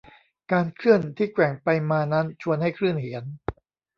[0.51, 3.23] การเคลื่อนที่แกว่งไปมานั้นชวนให้คลื่นเหียน